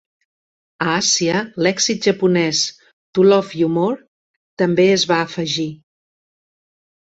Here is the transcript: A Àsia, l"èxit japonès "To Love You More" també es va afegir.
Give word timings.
A 0.85 0.85
Àsia, 0.93 1.35
l"èxit 1.61 2.07
japonès 2.09 2.61
"To 3.19 3.27
Love 3.27 3.61
You 3.61 3.69
More" 3.75 3.99
també 4.63 4.89
es 4.95 5.05
va 5.13 5.21
afegir. 5.29 5.69